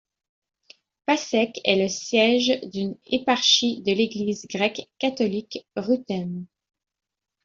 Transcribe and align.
Passaic 1.05 1.61
est 1.63 1.75
le 1.75 1.87
siège 1.87 2.59
d'une 2.71 2.97
éparchie 3.05 3.83
de 3.83 3.91
l'Église 3.93 4.47
grecque-catholique 4.47 5.67
ruthène. 5.75 6.47